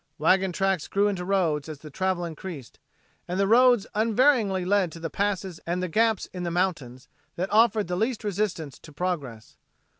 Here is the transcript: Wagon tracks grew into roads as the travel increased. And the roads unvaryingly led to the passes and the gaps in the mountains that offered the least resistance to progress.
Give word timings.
Wagon 0.17 0.51
tracks 0.51 0.87
grew 0.87 1.07
into 1.09 1.23
roads 1.23 1.69
as 1.69 1.77
the 1.77 1.91
travel 1.91 2.25
increased. 2.25 2.79
And 3.27 3.39
the 3.39 3.45
roads 3.45 3.85
unvaryingly 3.93 4.65
led 4.65 4.91
to 4.93 4.99
the 4.99 5.11
passes 5.11 5.59
and 5.67 5.83
the 5.83 5.87
gaps 5.87 6.25
in 6.33 6.41
the 6.41 6.49
mountains 6.49 7.07
that 7.35 7.53
offered 7.53 7.85
the 7.87 7.95
least 7.95 8.23
resistance 8.23 8.79
to 8.79 8.91
progress. 8.91 9.57